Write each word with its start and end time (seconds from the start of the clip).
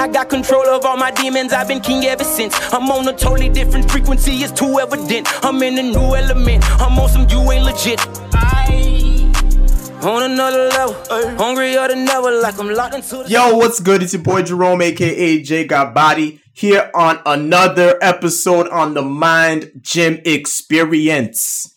I 0.00 0.08
got 0.08 0.30
control 0.30 0.66
of 0.66 0.86
all 0.86 0.96
my 0.96 1.10
demons, 1.10 1.52
I've 1.52 1.68
been 1.68 1.82
king 1.82 2.06
ever 2.06 2.24
since. 2.24 2.54
I'm 2.72 2.90
on 2.90 3.06
a 3.06 3.12
totally 3.12 3.50
different 3.50 3.90
frequency, 3.90 4.32
it's 4.36 4.50
too 4.50 4.80
evident. 4.80 5.28
I'm 5.44 5.62
in 5.62 5.76
a 5.76 5.82
new 5.82 6.16
element, 6.16 6.64
I'm 6.80 6.98
on 6.98 7.10
some 7.10 7.28
you 7.28 7.52
ain't 7.52 7.66
legit. 7.66 8.00
I 8.32 9.30
on 10.02 10.22
another 10.22 10.68
level, 10.68 10.94
hungrier 11.36 11.86
than 11.88 12.08
ever, 12.08 12.30
like 12.40 12.58
I'm 12.58 12.70
locked 12.70 12.94
into 12.94 13.24
the. 13.24 13.28
Yo, 13.28 13.54
what's 13.56 13.78
good? 13.78 14.02
It's 14.02 14.14
your 14.14 14.22
boy 14.22 14.42
Jerome, 14.42 14.80
aka 14.80 15.42
J 15.42 15.66
Got 15.66 15.92
Body, 15.92 16.40
here 16.54 16.90
on 16.94 17.20
another 17.26 17.98
episode 18.00 18.68
on 18.68 18.94
the 18.94 19.02
Mind 19.02 19.70
Gym 19.82 20.18
Experience. 20.24 21.76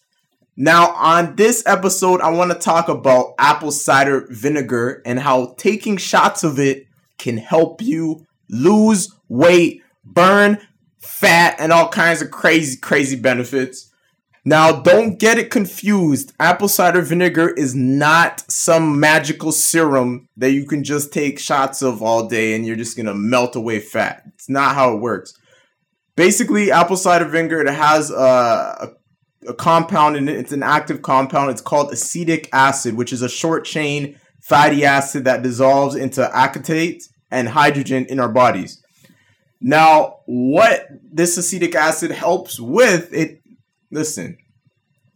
Now, 0.55 0.91
on 0.91 1.35
this 1.35 1.61
episode, 1.65 2.21
I 2.21 2.29
want 2.29 2.53
to 2.53 2.57
talk 2.57 2.87
about 2.87 3.33
apple 3.37 3.71
cider 3.71 4.27
vinegar 4.29 5.01
and 5.05 5.19
how 5.19 5.55
taking 5.57 5.97
shots 5.97 6.45
of 6.45 6.57
it 6.57 6.87
can 7.23 7.37
help 7.37 7.81
you 7.81 8.25
lose 8.49 9.11
weight, 9.29 9.81
burn 10.03 10.59
fat, 10.99 11.55
and 11.57 11.71
all 11.71 11.89
kinds 11.89 12.21
of 12.21 12.29
crazy, 12.29 12.77
crazy 12.77 13.15
benefits. 13.15 13.89
Now, 14.45 14.73
don't 14.73 15.17
get 15.17 15.37
it 15.37 15.49
confused. 15.49 16.33
Apple 16.37 16.67
cider 16.67 17.01
vinegar 17.01 17.49
is 17.49 17.73
not 17.73 18.43
some 18.51 18.99
magical 18.99 19.53
serum 19.53 20.27
that 20.35 20.51
you 20.51 20.65
can 20.65 20.83
just 20.83 21.13
take 21.13 21.39
shots 21.39 21.81
of 21.81 22.03
all 22.03 22.27
day 22.27 22.53
and 22.53 22.65
you're 22.65 22.75
just 22.75 22.97
gonna 22.97 23.13
melt 23.13 23.55
away 23.55 23.79
fat. 23.79 24.23
It's 24.33 24.49
not 24.49 24.75
how 24.75 24.93
it 24.93 24.99
works. 24.99 25.33
Basically, 26.17 26.71
apple 26.71 26.97
cider 26.97 27.25
vinegar 27.25 27.61
it 27.61 27.73
has 27.73 28.11
a, 28.11 28.15
a, 28.15 28.89
a 29.47 29.53
compound 29.53 30.17
in 30.17 30.27
it. 30.27 30.35
It's 30.35 30.51
an 30.51 30.61
active 30.61 31.01
compound. 31.01 31.49
It's 31.49 31.61
called 31.61 31.93
acetic 31.93 32.49
acid, 32.51 32.95
which 32.95 33.13
is 33.13 33.21
a 33.21 33.29
short 33.29 33.63
chain 33.63 34.19
fatty 34.41 34.83
acid 34.83 35.23
that 35.23 35.41
dissolves 35.41 35.95
into 35.95 36.21
acetate 36.35 37.07
and 37.33 37.49
hydrogen 37.49 38.05
in 38.05 38.19
our 38.19 38.29
bodies. 38.29 38.81
Now, 39.59 40.19
what 40.25 40.87
this 41.11 41.37
acetic 41.37 41.75
acid 41.75 42.11
helps 42.11 42.59
with, 42.59 43.13
it 43.13 43.41
listen, 43.91 44.37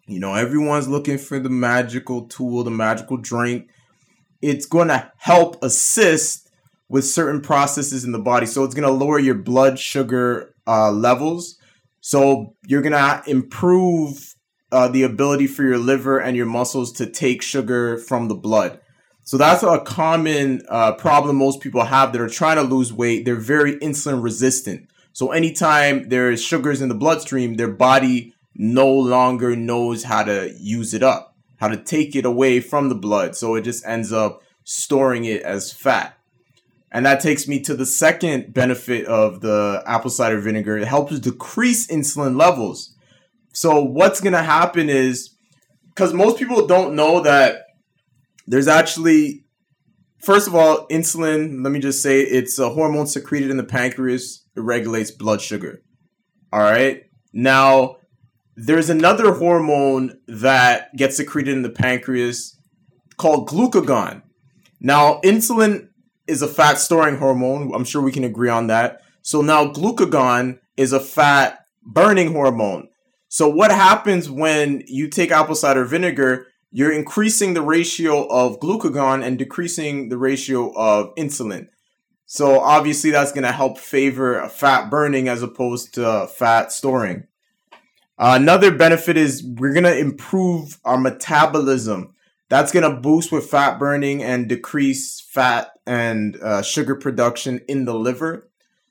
you 0.07 0.19
know, 0.19 0.33
everyone's 0.33 0.87
looking 0.87 1.17
for 1.17 1.39
the 1.39 1.49
magical 1.49 2.27
tool, 2.27 2.63
the 2.63 2.71
magical 2.71 3.17
drink. 3.17 3.69
It's 4.41 4.65
going 4.65 4.87
to 4.87 5.11
help 5.17 5.61
assist 5.63 6.49
with 6.89 7.05
certain 7.05 7.41
processes 7.41 8.05
in 8.05 8.13
the 8.13 8.19
body. 8.19 8.45
So 8.45 8.63
it's 8.63 8.73
going 8.73 8.87
to 8.87 9.05
lower 9.05 9.19
your 9.19 9.35
blood 9.35 9.77
sugar 9.77 10.55
uh, 10.65 10.91
levels. 10.91 11.57
So 11.99 12.55
you're 12.65 12.81
going 12.81 12.93
to 12.93 13.23
improve 13.27 14.35
uh, 14.71 14.87
the 14.87 15.03
ability 15.03 15.47
for 15.47 15.63
your 15.63 15.77
liver 15.77 16.19
and 16.19 16.37
your 16.37 16.45
muscles 16.45 16.93
to 16.93 17.05
take 17.05 17.41
sugar 17.41 17.97
from 17.97 18.29
the 18.29 18.35
blood. 18.35 18.79
So 19.27 19.35
that's 19.35 19.61
a 19.61 19.81
common 19.81 20.61
uh, 20.69 20.93
problem 20.93 21.35
most 21.35 21.59
people 21.59 21.83
have 21.83 22.13
that 22.13 22.21
are 22.21 22.29
trying 22.29 22.55
to 22.55 22.61
lose 22.61 22.93
weight. 22.93 23.25
They're 23.25 23.35
very 23.35 23.73
insulin 23.79 24.23
resistant. 24.23 24.89
So 25.11 25.33
anytime 25.33 26.07
there's 26.07 26.41
sugars 26.41 26.81
in 26.81 26.87
the 26.87 26.95
bloodstream, 26.95 27.55
their 27.55 27.67
body 27.67 28.33
no 28.55 28.87
longer 28.89 29.53
knows 29.53 30.05
how 30.05 30.23
to 30.23 30.55
use 30.57 30.93
it 30.93 31.03
up, 31.03 31.35
how 31.57 31.67
to 31.67 31.75
take 31.75 32.15
it 32.15 32.23
away 32.23 32.61
from 32.61 32.87
the 32.87 32.95
blood. 32.95 33.35
So 33.35 33.55
it 33.55 33.63
just 33.63 33.85
ends 33.85 34.13
up 34.13 34.43
storing 34.63 35.25
it 35.25 35.41
as 35.41 35.73
fat. 35.73 36.17
And 36.89 37.05
that 37.05 37.19
takes 37.19 37.49
me 37.49 37.59
to 37.63 37.75
the 37.75 37.85
second 37.85 38.53
benefit 38.53 39.05
of 39.07 39.41
the 39.41 39.83
apple 39.85 40.09
cider 40.09 40.39
vinegar. 40.39 40.77
It 40.77 40.87
helps 40.87 41.19
decrease 41.19 41.87
insulin 41.87 42.39
levels. 42.39 42.95
So 43.51 43.83
what's 43.83 44.21
going 44.21 44.31
to 44.31 44.41
happen 44.41 44.87
is 44.87 45.31
because 45.89 46.13
most 46.13 46.37
people 46.37 46.65
don't 46.65 46.95
know 46.95 47.19
that 47.23 47.66
there's 48.47 48.67
actually 48.67 49.43
first 50.19 50.47
of 50.47 50.55
all 50.55 50.87
insulin 50.87 51.63
let 51.63 51.71
me 51.71 51.79
just 51.79 52.01
say 52.01 52.21
it's 52.21 52.57
a 52.57 52.69
hormone 52.69 53.05
secreted 53.05 53.51
in 53.51 53.57
the 53.57 53.63
pancreas 53.63 54.45
it 54.55 54.61
regulates 54.61 55.11
blood 55.11 55.41
sugar. 55.41 55.83
All 56.51 56.61
right 56.61 57.03
now 57.33 57.97
there's 58.55 58.89
another 58.89 59.33
hormone 59.33 60.19
that 60.27 60.95
gets 60.95 61.17
secreted 61.17 61.53
in 61.53 61.61
the 61.61 61.69
pancreas 61.69 62.57
called 63.17 63.47
glucagon. 63.47 64.23
Now 64.79 65.19
insulin 65.23 65.89
is 66.25 66.41
a 66.41 66.47
fat 66.47 66.77
storing 66.77 67.17
hormone 67.17 67.71
i'm 67.73 67.85
sure 67.85 68.01
we 68.01 68.11
can 68.11 68.23
agree 68.23 68.49
on 68.49 68.67
that. 68.67 69.01
So 69.21 69.41
now 69.41 69.67
glucagon 69.67 70.59
is 70.77 70.93
a 70.93 70.99
fat 70.99 71.65
burning 71.83 72.31
hormone. 72.31 72.87
So 73.29 73.49
what 73.49 73.71
happens 73.71 74.29
when 74.29 74.83
you 74.87 75.09
take 75.09 75.31
apple 75.31 75.55
cider 75.55 75.83
vinegar 75.83 76.47
you're 76.71 76.91
increasing 76.91 77.53
the 77.53 77.61
ratio 77.61 78.27
of 78.27 78.59
glucagon 78.59 79.23
and 79.23 79.37
decreasing 79.37 80.09
the 80.09 80.17
ratio 80.17 80.71
of 80.75 81.13
insulin. 81.15 81.67
So 82.25 82.59
obviously 82.59 83.11
that's 83.11 83.31
going 83.31 83.45
to 83.45 83.53
help 83.53 83.77
favor 83.77 84.47
fat 84.49 84.89
burning 84.89 85.29
as 85.29 85.41
opposed 85.41 85.93
to 85.93 86.27
fat 86.27 86.71
storing. 86.71 87.27
Uh, 88.19 88.37
another 88.39 88.71
benefit 88.71 89.15
is 89.15 89.43
we're 89.43 89.73
going 89.73 89.83
to 89.83 89.97
improve 89.97 90.79
our 90.83 90.97
metabolism. 90.97 92.13
That's 92.49 92.71
going 92.71 92.89
to 92.89 92.99
boost 92.99 93.31
with 93.31 93.49
fat 93.49 93.79
burning 93.79 94.21
and 94.23 94.49
decrease 94.49 95.21
fat 95.21 95.71
and 95.85 96.35
uh, 96.41 96.61
sugar 96.63 96.95
production 96.95 97.61
in 97.69 97.85
the 97.85 97.93
liver. 97.93 98.49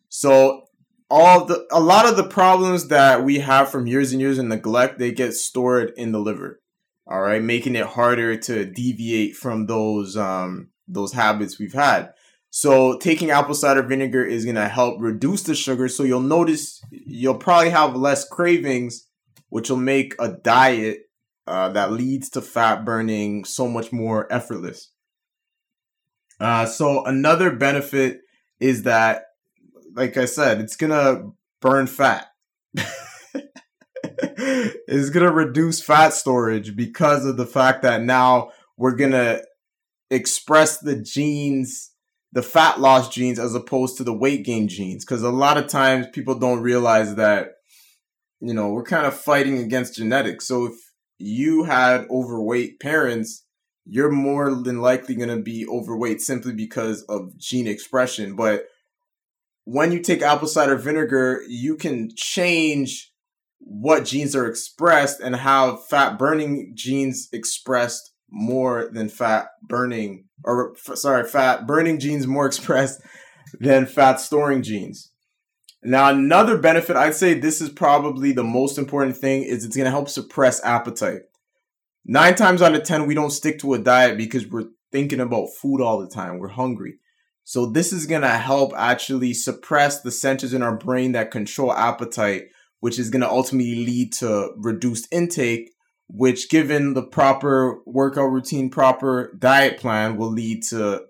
So 0.09 0.69
all 1.11 1.45
the 1.45 1.67
a 1.71 1.81
lot 1.81 2.09
of 2.09 2.17
the 2.17 2.27
problems 2.27 2.89
that 2.89 3.23
we 3.23 3.41
have 3.41 3.69
from 3.69 3.87
years 3.87 4.13
and 4.13 4.21
years 4.21 4.39
of 4.39 4.47
neglect, 4.47 4.99
they 4.99 5.13
get 5.13 5.35
stored 5.35 5.93
in 5.97 6.13
the 6.13 6.21
liver 6.21 6.61
all 7.07 7.21
right 7.21 7.43
making 7.43 7.77
it 7.77 7.87
harder 7.87 8.37
to 8.37 8.65
deviate 8.65 9.37
from 9.37 9.67
those 9.67 10.17
um 10.17 10.69
those 10.89 11.13
habits 11.13 11.59
we've 11.59 11.73
had. 11.73 12.13
So 12.51 12.97
taking 12.99 13.31
apple 13.31 13.55
cider 13.55 13.83
vinegar 13.83 14.25
is 14.25 14.45
going 14.45 14.57
to 14.57 14.69
help 14.69 15.01
reduce 15.01 15.43
the 15.43 15.55
sugar. 15.55 15.89
So 15.89 16.05
you'll 16.05 16.21
notice 16.21 16.81
you'll 16.91 17.39
probably 17.39 17.71
have 17.71 17.97
less 17.97 18.27
cravings 18.29 19.07
which 19.49 19.71
will 19.71 19.77
make 19.77 20.15
a 20.19 20.29
diet 20.29 21.03
uh, 21.47 21.69
that 21.71 21.93
leads 21.93 22.29
to 22.31 22.43
fat 22.43 22.85
burning 22.85 23.45
so 23.45 23.69
much 23.69 23.93
more 23.93 24.31
effortless. 24.33 24.91
Uh, 26.41 26.67
so 26.67 27.05
another 27.05 27.55
benefit 27.55 28.21
is 28.61 28.85
that 28.85 29.23
like 29.95 30.17
i 30.17 30.25
said 30.25 30.61
it's 30.61 30.77
going 30.77 30.91
to 30.91 31.33
burn 31.61 31.87
fat 31.87 32.29
is 34.87 35.11
going 35.11 35.27
to 35.27 35.33
reduce 35.33 35.81
fat 35.81 36.13
storage 36.15 36.77
because 36.77 37.25
of 37.25 37.37
the 37.37 37.47
fact 37.47 37.83
that 37.83 38.03
now 38.03 38.51
we're 38.77 38.95
going 38.95 39.13
to 39.13 39.43
express 40.11 40.79
the 40.79 40.97
genes, 40.97 41.93
the 42.33 42.43
fat 42.43 42.81
loss 42.81 43.09
genes, 43.09 43.39
as 43.39 43.55
opposed 43.55 43.97
to 43.97 44.05
the 44.05 44.13
weight 44.13 44.45
gain 44.45 44.69
genes. 44.69 45.05
Because 45.05 45.23
a 45.23 45.31
lot 45.31 45.57
of 45.57 45.67
times 45.67 46.07
people 46.13 46.39
don't 46.39 46.63
realize 46.63 47.17
that, 47.17 47.55
you 48.41 48.55
know, 48.55 48.71
we're 48.71 48.85
kind 48.85 49.07
of 49.07 49.19
fighting 49.19 49.59
against 49.59 49.97
genetics. 49.97 50.47
So 50.47 50.67
if 50.67 50.75
you 51.19 51.65
had 51.65 52.07
overweight 52.11 52.81
parents, 52.81 53.45
you're 53.85 54.11
more 54.11 54.51
than 54.51 54.81
likely 54.81 55.15
going 55.15 55.29
to 55.29 55.43
be 55.43 55.67
overweight 55.67 56.21
simply 56.21 56.53
because 56.53 57.03
of 57.05 57.37
gene 57.39 57.67
expression. 57.67 58.35
But 58.35 58.67
when 59.65 59.93
you 59.93 60.01
take 60.01 60.23
apple 60.23 60.49
cider 60.49 60.77
vinegar, 60.77 61.43
you 61.49 61.77
can 61.77 62.11
change 62.15 63.13
what 63.59 64.05
genes 64.05 64.37
are 64.37 64.47
expressed 64.47 65.21
and 65.21 65.37
how 65.37 65.77
fat 65.77 66.19
burning 66.19 66.73
genes 66.75 67.29
expressed 67.33 68.13
more 68.31 68.89
than 68.93 69.09
fat 69.09 69.49
burning 69.63 70.25
or 70.45 70.75
f- 70.75 70.97
sorry 70.97 71.25
fat 71.25 71.67
burning 71.67 71.99
genes 71.99 72.27
more 72.27 72.47
expressed 72.47 73.01
than 73.61 73.87
fat 73.87 74.21
storing 74.21 74.63
genes. 74.63 75.13
Now 75.83 76.09
another 76.09 76.59
benefit 76.59 76.97
i'd 76.97 77.15
say 77.15 77.35
this 77.35 77.61
is 77.61 77.71
probably 77.71 78.33
the 78.33 78.45
most 78.45 78.79
important 78.79 79.17
thing 79.17 79.43
is 79.43 79.65
it's 79.65 79.77
going 79.77 79.85
to 79.85 79.91
help 79.91 80.09
suppress 80.09 80.63
appetite. 80.65 81.23
Nine 82.05 82.35
times 82.35 82.63
out 82.63 82.75
of 82.75 82.83
ten 82.85 83.07
we 83.07 83.15
don't 83.15 83.31
stick 83.31 83.59
to 83.61 83.75
a 83.75 83.79
diet 83.79 84.17
because 84.19 84.47
we're 84.47 84.71
thinking 84.93 85.21
about 85.21 85.49
food 85.61 85.81
all 85.81 85.99
the 85.99 86.09
time. 86.09 86.39
We're 86.39 86.49
hungry. 86.49 86.99
So 87.45 87.67
this 87.67 87.93
is 87.93 88.07
going 88.07 88.23
to 88.23 88.29
help 88.29 88.73
actually 88.77 89.33
suppress 89.33 90.01
the 90.01 90.11
centers 90.11 90.53
in 90.53 90.63
our 90.63 90.77
brain 90.77 91.13
that 91.13 91.31
control 91.31 91.73
appetite 91.73 92.47
which 92.81 92.99
is 92.99 93.11
going 93.11 93.23
to 93.23 93.31
ultimately 93.31 93.85
lead 93.85 94.13
to 94.15 94.53
reduced 94.57 95.09
intake, 95.11 95.73
which, 96.09 96.49
given 96.49 96.95
the 96.95 97.03
proper 97.03 97.81
workout 97.87 98.31
routine, 98.31 98.71
proper 98.71 99.33
diet 99.39 99.79
plan, 99.79 100.17
will 100.17 100.31
lead 100.31 100.63
to 100.65 101.03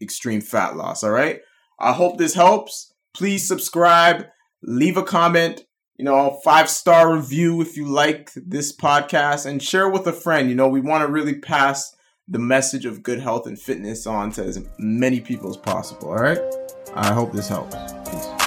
extreme 0.00 0.40
fat 0.40 0.76
loss. 0.76 1.02
All 1.02 1.10
right. 1.10 1.40
I 1.78 1.92
hope 1.92 2.18
this 2.18 2.34
helps. 2.34 2.92
Please 3.14 3.46
subscribe, 3.46 4.26
leave 4.62 4.96
a 4.96 5.02
comment, 5.02 5.64
you 5.96 6.04
know, 6.04 6.40
five 6.44 6.68
star 6.68 7.14
review 7.14 7.60
if 7.60 7.76
you 7.76 7.86
like 7.86 8.32
this 8.34 8.74
podcast, 8.74 9.46
and 9.46 9.62
share 9.62 9.88
with 9.88 10.06
a 10.06 10.12
friend. 10.12 10.48
You 10.48 10.54
know, 10.54 10.68
we 10.68 10.80
want 10.80 11.06
to 11.06 11.12
really 11.12 11.38
pass 11.38 11.94
the 12.26 12.38
message 12.38 12.86
of 12.86 13.02
good 13.02 13.20
health 13.20 13.46
and 13.46 13.60
fitness 13.60 14.06
on 14.06 14.32
to 14.32 14.42
as 14.44 14.64
many 14.78 15.20
people 15.20 15.50
as 15.50 15.56
possible. 15.56 16.08
All 16.08 16.16
right. 16.16 16.40
I 16.94 17.12
hope 17.12 17.32
this 17.32 17.48
helps. 17.48 17.76
Peace. 18.08 18.43